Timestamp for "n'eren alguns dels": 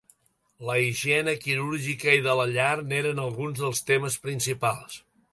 2.93-3.83